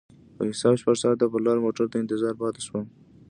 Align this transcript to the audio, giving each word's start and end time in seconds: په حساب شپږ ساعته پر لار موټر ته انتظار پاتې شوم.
په 0.35 0.41
حساب 0.49 0.75
شپږ 0.81 0.95
ساعته 1.03 1.25
پر 1.31 1.39
لار 1.45 1.57
موټر 1.65 1.85
ته 1.91 1.97
انتظار 1.99 2.33
پاتې 2.41 2.61
شوم. 2.67 2.85